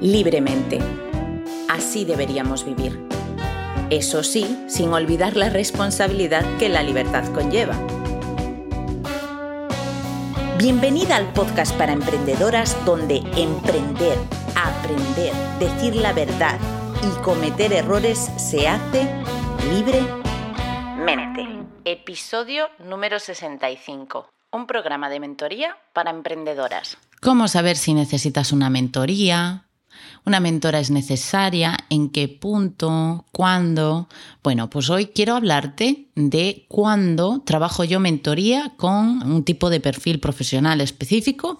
[0.00, 0.78] libremente.
[1.68, 3.00] Así deberíamos vivir.
[3.90, 7.74] Eso sí, sin olvidar la responsabilidad que la libertad conlleva.
[10.58, 14.18] Bienvenida al podcast para emprendedoras donde emprender,
[14.54, 16.58] aprender, decir la verdad
[17.02, 19.08] y cometer errores se hace
[19.72, 21.48] libremente.
[21.84, 24.28] Episodio número 65.
[24.52, 26.98] Un programa de mentoría para emprendedoras.
[27.22, 29.69] ¿Cómo saber si necesitas una mentoría?
[30.26, 31.76] ¿Una mentora es necesaria?
[31.88, 33.24] ¿En qué punto?
[33.32, 34.08] ¿Cuándo?
[34.42, 40.20] Bueno, pues hoy quiero hablarte de cuándo trabajo yo mentoría con un tipo de perfil
[40.20, 41.58] profesional específico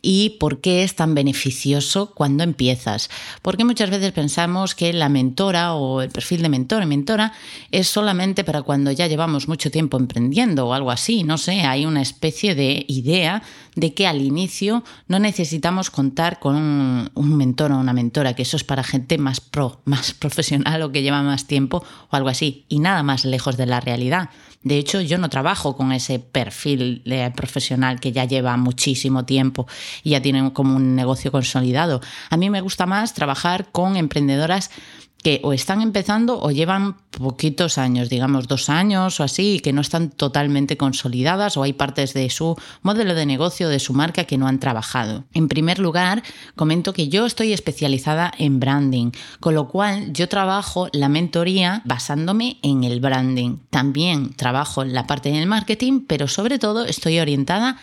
[0.00, 3.10] y por qué es tan beneficioso cuando empiezas.
[3.42, 7.32] Porque muchas veces pensamos que la mentora o el perfil de mentor o mentora
[7.70, 11.24] es solamente para cuando ya llevamos mucho tiempo emprendiendo o algo así.
[11.24, 13.42] No sé, hay una especie de idea
[13.74, 16.56] de que al inicio no necesitamos contar con
[17.14, 20.92] un, mentor o una mentora, que eso es para gente más pro, más profesional o
[20.92, 22.64] que lleva más tiempo o algo así.
[22.68, 24.30] Y nada más lejos de la realidad.
[24.62, 27.02] De hecho, yo no trabajo con ese perfil
[27.36, 29.66] profesional que ya lleva muchísimo tiempo
[30.02, 32.00] y ya tiene como un negocio consolidado.
[32.30, 34.70] A mí me gusta más trabajar con emprendedoras
[35.22, 39.72] que o están empezando o llevan poquitos años, digamos dos años o así, y que
[39.72, 44.24] no están totalmente consolidadas o hay partes de su modelo de negocio, de su marca
[44.24, 45.24] que no han trabajado.
[45.34, 46.22] En primer lugar,
[46.54, 49.10] comento que yo estoy especializada en branding,
[49.40, 53.58] con lo cual yo trabajo la mentoría basándome en el branding.
[53.70, 57.78] También trabajo la parte del marketing, pero sobre todo estoy orientada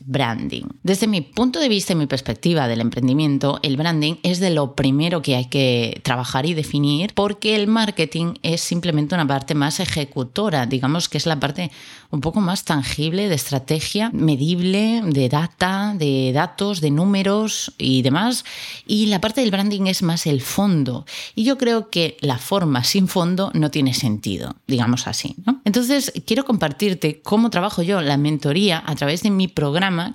[0.00, 0.64] branding.
[0.82, 4.74] Desde mi punto de vista y mi perspectiva del emprendimiento, el branding es de lo
[4.74, 9.80] primero que hay que trabajar y definir porque el marketing es simplemente una parte más
[9.80, 11.70] ejecutora, digamos que es la parte
[12.10, 18.44] un poco más tangible de estrategia, medible, de data, de datos, de números y demás.
[18.86, 21.06] Y la parte del branding es más el fondo.
[21.34, 25.36] Y yo creo que la forma sin fondo no tiene sentido, digamos así.
[25.64, 29.69] Entonces, quiero compartirte cómo trabajo yo la mentoría a través de mi programa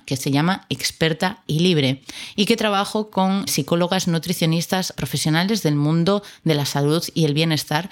[0.06, 2.02] que se llama Experta y Libre
[2.34, 7.90] y que trabajo con psicólogas nutricionistas profesionales del mundo de la salud y el bienestar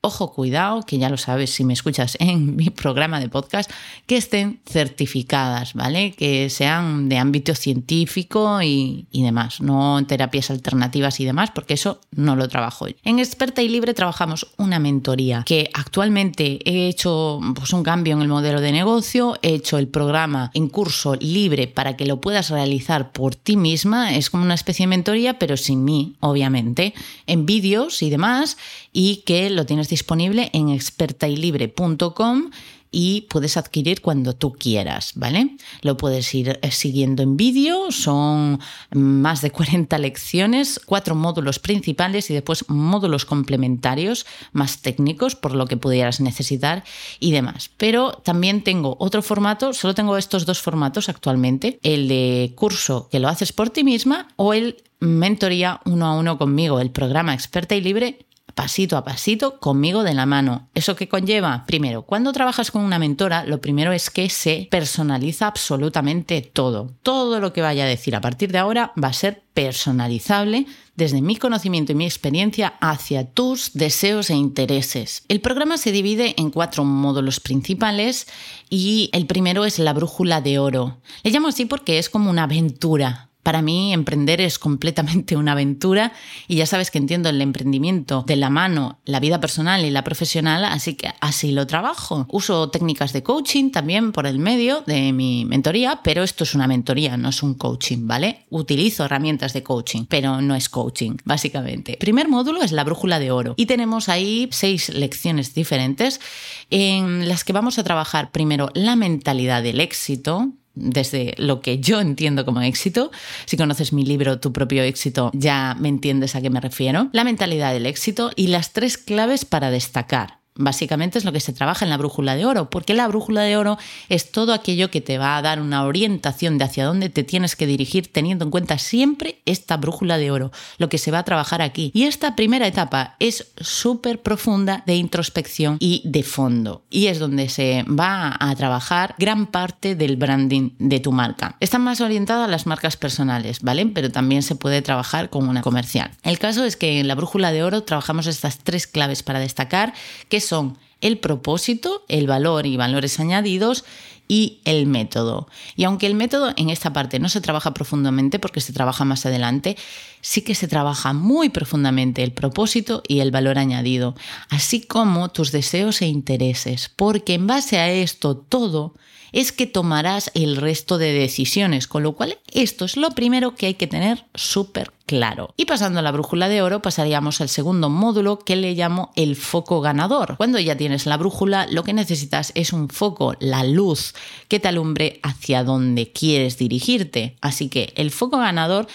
[0.00, 3.70] ojo, cuidado, que ya lo sabes si me escuchas en mi programa de podcast,
[4.06, 6.12] que estén certificadas, ¿vale?
[6.12, 12.36] Que sean de ámbito científico y, demás, no terapias alternativas y demás, porque eso no
[12.36, 12.94] lo trabajo yo.
[13.04, 18.22] En Experta y Libre trabajamos una mentoría que actualmente he hecho pues, un cambio en
[18.22, 22.50] el modelo de negocio, he hecho el programa en curso libre para que lo puedas
[22.50, 26.94] realizar por ti misma, es como una especie de mentoría, pero sin mí, obviamente,
[27.26, 28.56] en vídeos y demás,
[28.92, 32.50] y que lo tienes disponible en expertailibre.com
[32.90, 35.56] y puedes adquirir cuando tú quieras, ¿vale?
[35.82, 38.60] Lo puedes ir eh, siguiendo en vídeo, son
[38.92, 45.66] más de 40 lecciones, cuatro módulos principales y después módulos complementarios más técnicos por lo
[45.66, 46.84] que pudieras necesitar
[47.20, 47.70] y demás.
[47.76, 53.20] Pero también tengo otro formato, solo tengo estos dos formatos actualmente, el de curso que
[53.20, 57.76] lo haces por ti misma o el mentoría uno a uno conmigo, el programa experta
[57.76, 60.68] y libre pasito a pasito conmigo de la mano.
[60.74, 61.64] ¿Eso qué conlleva?
[61.66, 66.94] Primero, cuando trabajas con una mentora, lo primero es que se personaliza absolutamente todo.
[67.02, 71.22] Todo lo que vaya a decir a partir de ahora va a ser personalizable desde
[71.22, 75.24] mi conocimiento y mi experiencia hacia tus deseos e intereses.
[75.28, 78.26] El programa se divide en cuatro módulos principales
[78.68, 80.98] y el primero es la brújula de oro.
[81.22, 86.12] Le llamo así porque es como una aventura para mí, emprender es completamente una aventura
[86.48, 90.04] y ya sabes que entiendo el emprendimiento de la mano, la vida personal y la
[90.04, 92.26] profesional, así que así lo trabajo.
[92.28, 96.66] Uso técnicas de coaching también por el medio de mi mentoría, pero esto es una
[96.66, 98.44] mentoría, no es un coaching, ¿vale?
[98.50, 101.96] Utilizo herramientas de coaching, pero no es coaching, básicamente.
[101.98, 106.20] Primer módulo es la brújula de oro y tenemos ahí seis lecciones diferentes
[106.68, 112.00] en las que vamos a trabajar primero la mentalidad del éxito, desde lo que yo
[112.00, 113.10] entiendo como éxito.
[113.46, 117.08] Si conoces mi libro Tu propio éxito, ya me entiendes a qué me refiero.
[117.12, 120.37] La mentalidad del éxito y las tres claves para destacar.
[120.58, 123.56] Básicamente es lo que se trabaja en la brújula de oro, porque la brújula de
[123.56, 123.78] oro
[124.08, 127.56] es todo aquello que te va a dar una orientación de hacia dónde te tienes
[127.56, 131.24] que dirigir teniendo en cuenta siempre esta brújula de oro, lo que se va a
[131.24, 131.90] trabajar aquí.
[131.94, 137.48] Y esta primera etapa es súper profunda de introspección y de fondo, y es donde
[137.48, 141.56] se va a trabajar gran parte del branding de tu marca.
[141.60, 143.86] Está más orientada a las marcas personales, ¿vale?
[143.86, 146.10] Pero también se puede trabajar con una comercial.
[146.22, 149.94] El caso es que en la brújula de oro trabajamos estas tres claves para destacar,
[150.28, 153.84] que son el propósito, el valor y valores añadidos
[154.28, 155.48] y el método.
[155.74, 159.24] Y aunque el método en esta parte no se trabaja profundamente porque se trabaja más
[159.24, 159.76] adelante,
[160.20, 164.14] sí que se trabaja muy profundamente el propósito y el valor añadido,
[164.50, 168.94] así como tus deseos e intereses, porque en base a esto todo
[169.32, 173.66] es que tomarás el resto de decisiones, con lo cual esto es lo primero que
[173.66, 175.54] hay que tener súper claro.
[175.56, 179.36] Y pasando a la brújula de oro, pasaríamos al segundo módulo que le llamo el
[179.36, 180.36] foco ganador.
[180.36, 184.14] Cuando ya tienes la brújula, lo que necesitas es un foco, la luz,
[184.48, 187.36] que te alumbre hacia donde quieres dirigirte.
[187.40, 188.86] Así que el foco ganador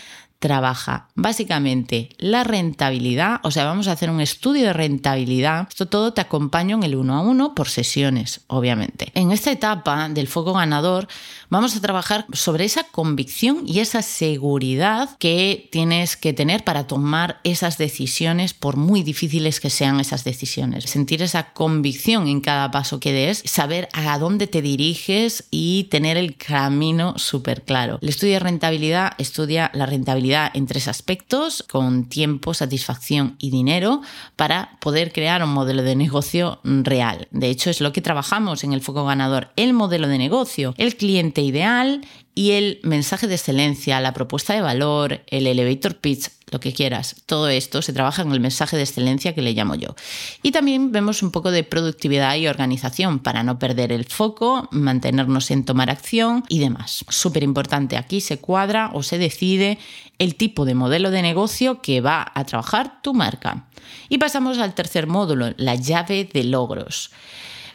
[0.44, 5.70] trabaja básicamente la rentabilidad, o sea, vamos a hacer un estudio de rentabilidad.
[5.70, 9.10] Esto todo te acompaño en el uno a uno por sesiones, obviamente.
[9.16, 11.08] En esta etapa del foco ganador
[11.50, 17.40] vamos a trabajar sobre esa convicción y esa seguridad que tienes que tener para tomar
[17.46, 20.90] esas decisiones por muy difíciles que sean esas decisiones.
[20.90, 26.18] Sentir esa convicción en cada paso que des, saber a dónde te diriges y tener
[26.18, 27.98] el camino súper claro.
[28.02, 34.02] El estudio de rentabilidad estudia la rentabilidad en tres aspectos, con tiempo, satisfacción y dinero,
[34.36, 37.28] para poder crear un modelo de negocio real.
[37.32, 40.96] De hecho, es lo que trabajamos en el foco ganador, el modelo de negocio, el
[40.96, 46.60] cliente ideal y el mensaje de excelencia, la propuesta de valor, el elevator pitch, lo
[46.60, 47.16] que quieras.
[47.26, 49.96] Todo esto se trabaja en el mensaje de excelencia que le llamo yo.
[50.42, 55.52] Y también vemos un poco de productividad y organización para no perder el foco, mantenernos
[55.52, 57.04] en tomar acción y demás.
[57.10, 59.80] Súper importante, aquí se cuadra o se decide
[60.20, 63.68] el tipo de modelo de negocio que va a trabajar tu marca.
[64.10, 67.12] Y pasamos al tercer módulo, la llave de logros.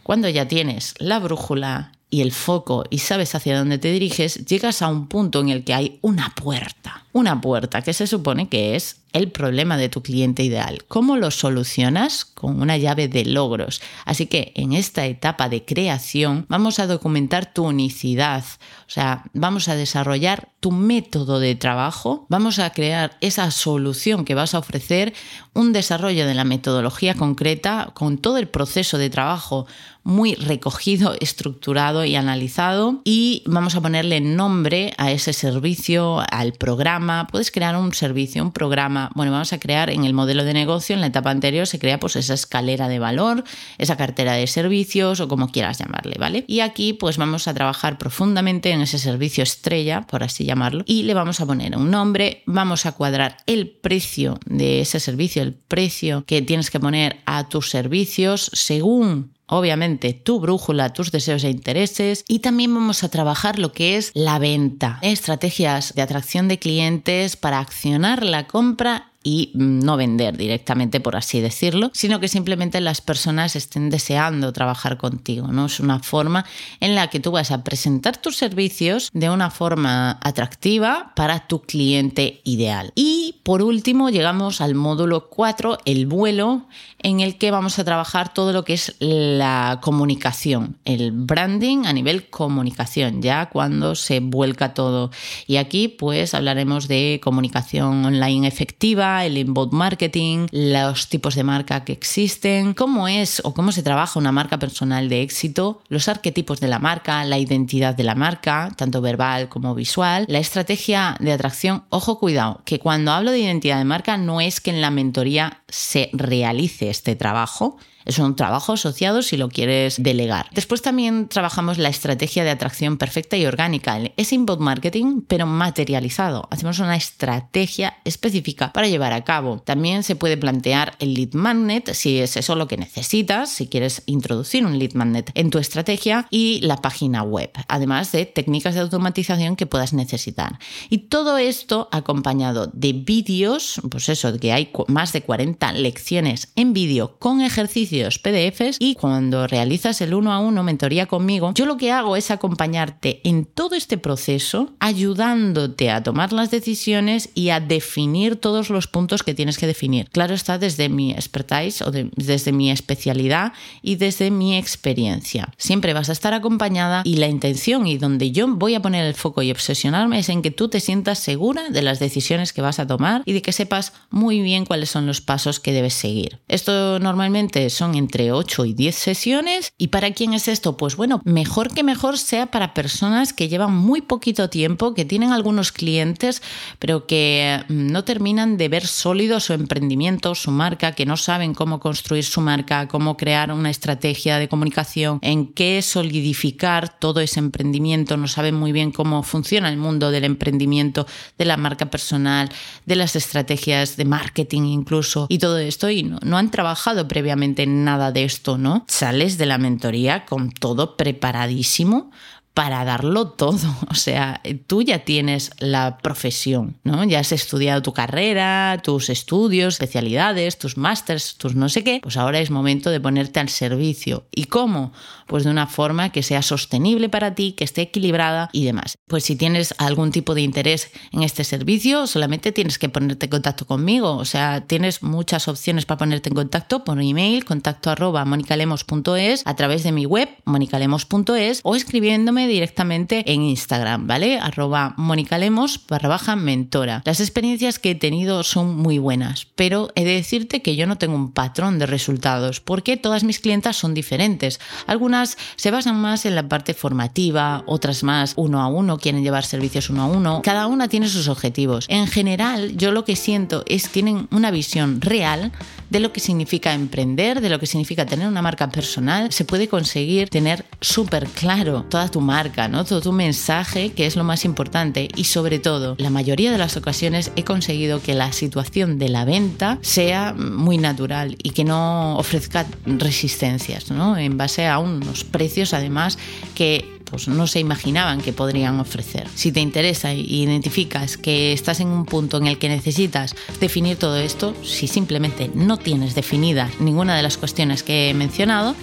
[0.02, 4.82] Cuando ya tienes la brújula, y el foco y sabes hacia dónde te diriges, llegas
[4.82, 7.04] a un punto en el que hay una puerta.
[7.18, 10.84] Una puerta que se supone que es el problema de tu cliente ideal.
[10.86, 12.24] ¿Cómo lo solucionas?
[12.24, 13.80] Con una llave de logros.
[14.04, 18.44] Así que en esta etapa de creación vamos a documentar tu unicidad,
[18.86, 24.34] o sea, vamos a desarrollar tu método de trabajo, vamos a crear esa solución que
[24.34, 25.14] vas a ofrecer,
[25.54, 29.66] un desarrollo de la metodología concreta con todo el proceso de trabajo
[30.04, 37.07] muy recogido, estructurado y analizado y vamos a ponerle nombre a ese servicio, al programa.
[37.30, 40.94] Puedes crear un servicio, un programa bueno, vamos a crear en el modelo de negocio,
[40.94, 43.44] en la etapa anterior se crea pues esa escalera de valor,
[43.78, 46.44] esa cartera de servicios o como quieras llamarle, ¿vale?
[46.46, 51.04] Y aquí pues vamos a trabajar profundamente en ese servicio estrella, por así llamarlo, y
[51.04, 55.54] le vamos a poner un nombre, vamos a cuadrar el precio de ese servicio, el
[55.54, 61.50] precio que tienes que poner a tus servicios según obviamente tu brújula, tus deseos e
[61.50, 62.24] intereses.
[62.28, 67.36] Y también vamos a trabajar lo que es la venta, estrategias de atracción de clientes
[67.36, 73.02] para accionar la compra y no vender directamente, por así decirlo, sino que simplemente las
[73.02, 75.48] personas estén deseando trabajar contigo.
[75.48, 75.66] ¿no?
[75.66, 76.46] Es una forma
[76.80, 81.60] en la que tú vas a presentar tus servicios de una forma atractiva para tu
[81.60, 82.90] cliente ideal.
[82.94, 86.66] Y por último, llegamos al módulo 4, el vuelo,
[87.02, 91.92] en el que vamos a trabajar todo lo que es la comunicación, el branding a
[91.92, 95.10] nivel comunicación, ya cuando se vuelca todo.
[95.46, 101.84] Y aquí pues hablaremos de comunicación online efectiva, el inbound marketing, los tipos de marca
[101.84, 106.60] que existen, cómo es o cómo se trabaja una marca personal de éxito, los arquetipos
[106.60, 111.32] de la marca, la identidad de la marca, tanto verbal como visual, la estrategia de
[111.32, 111.84] atracción.
[111.88, 115.62] Ojo, cuidado, que cuando hablo de identidad de marca no es que en la mentoría
[115.68, 120.48] se realice este trabajo, es un trabajo asociado si lo quieres delegar.
[120.52, 126.48] Después también trabajamos la estrategia de atracción perfecta y orgánica, es inbound marketing, pero materializado.
[126.50, 129.58] Hacemos una estrategia específica para llevar a cabo.
[129.58, 134.02] También se puede plantear el lead magnet si es eso lo que necesitas, si quieres
[134.06, 138.80] introducir un lead magnet en tu estrategia y la página web, además de técnicas de
[138.80, 140.58] automatización que puedas necesitar.
[140.88, 146.72] Y todo esto acompañado de vídeos, pues eso, que hay más de 40 lecciones en
[146.72, 151.76] vídeo con ejercicios PDFs y cuando realizas el uno a uno mentoría conmigo, yo lo
[151.76, 157.60] que hago es acompañarte en todo este proceso, ayudándote a tomar las decisiones y a
[157.60, 160.08] definir todos los puntos que tienes que definir.
[160.10, 165.52] Claro está desde mi expertise o desde mi especialidad y desde mi experiencia.
[165.56, 169.14] Siempre vas a estar acompañada y la intención y donde yo voy a poner el
[169.14, 172.78] foco y obsesionarme es en que tú te sientas segura de las decisiones que vas
[172.78, 176.40] a tomar y de que sepas muy bien cuáles son los pasos que debes seguir.
[176.48, 179.72] Esto normalmente son entre 8 y 10 sesiones.
[179.78, 180.76] ¿Y para quién es esto?
[180.76, 185.32] Pues bueno, mejor que mejor sea para personas que llevan muy poquito tiempo, que tienen
[185.32, 186.42] algunos clientes,
[186.78, 191.54] pero que mm, no terminan de ver sólido su emprendimiento, su marca, que no saben
[191.54, 197.40] cómo construir su marca, cómo crear una estrategia de comunicación, en qué solidificar todo ese
[197.40, 202.50] emprendimiento, no saben muy bien cómo funciona el mundo del emprendimiento, de la marca personal,
[202.86, 207.84] de las estrategias de marketing incluso todo esto y no, no han trabajado previamente en
[207.84, 208.84] nada de esto, ¿no?
[208.88, 212.10] Sales de la mentoría con todo preparadísimo
[212.58, 213.56] para darlo todo.
[213.90, 217.04] O sea, tú ya tienes la profesión, ¿no?
[217.04, 222.00] Ya has estudiado tu carrera, tus estudios, especialidades, tus másters, tus no sé qué.
[222.02, 224.26] Pues ahora es momento de ponerte al servicio.
[224.30, 224.92] ¿Y cómo?
[225.26, 228.98] Pues de una forma que sea sostenible para ti, que esté equilibrada y demás.
[229.08, 233.30] Pues si tienes algún tipo de interés en este servicio, solamente tienes que ponerte en
[233.30, 234.16] contacto conmigo.
[234.16, 239.56] O sea, tienes muchas opciones para ponerte en contacto por email, contacto arroba monicalemos.es, a
[239.56, 244.38] través de mi web, monicalemos.es o escribiéndome directamente en Instagram, ¿vale?
[244.38, 247.02] Arroba monicalemos barra baja mentora.
[247.04, 250.96] Las experiencias que he tenido son muy buenas, pero he de decirte que yo no
[250.96, 254.60] tengo un patrón de resultados porque todas mis clientas son diferentes.
[254.86, 259.44] Algunas se basan más en la parte formativa, otras más uno a uno, quieren llevar
[259.44, 260.40] servicios uno a uno.
[260.42, 261.84] Cada una tiene sus objetivos.
[261.88, 265.50] En general, yo lo que siento es que tienen una visión real
[265.90, 269.32] de lo que significa emprender, de lo que significa tener una marca personal.
[269.32, 272.37] Se puede conseguir tener súper claro toda tu marca,
[272.86, 275.08] todo tu mensaje, que es lo más importante.
[275.16, 279.24] Y sobre todo, la mayoría de las ocasiones he conseguido que la situación de la
[279.24, 284.16] venta sea muy natural y que no ofrezca resistencias, ¿no?
[284.16, 286.18] en base a unos precios además
[286.54, 289.26] que pues no se imaginaban que podrían ofrecer.
[289.34, 293.96] Si te interesa e identificas que estás en un punto en el que necesitas definir
[293.96, 298.74] todo esto, si simplemente no tienes definida ninguna de las cuestiones que he mencionado,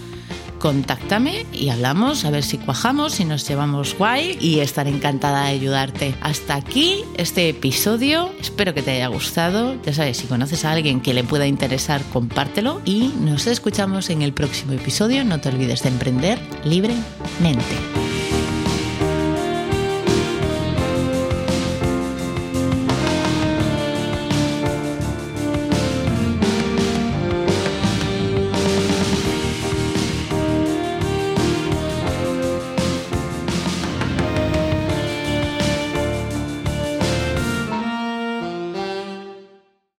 [0.60, 5.50] contáctame y hablamos a ver si cuajamos, si nos llevamos guay y estaré encantada de
[5.50, 6.16] ayudarte.
[6.22, 9.82] Hasta aquí este episodio, espero que te haya gustado.
[9.84, 14.22] Ya sabes, si conoces a alguien que le pueda interesar, compártelo y nos escuchamos en
[14.22, 15.24] el próximo episodio.
[15.24, 18.05] No te olvides de emprender libremente.